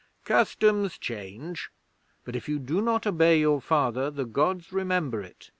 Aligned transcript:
'Customs 0.25 0.97
change; 0.97 1.69
but 2.23 2.35
if 2.35 2.49
you 2.49 2.57
do 2.57 2.81
not 2.81 3.05
obey 3.05 3.39
your 3.39 3.61
Father, 3.61 4.09
the 4.09 4.25
Gods 4.25 4.73
remember 4.73 5.21
it. 5.21 5.49